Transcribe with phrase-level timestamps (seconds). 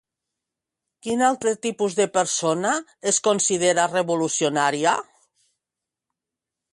[1.07, 2.71] Quin altre tipus de persona
[3.11, 4.95] es considera revolucionària?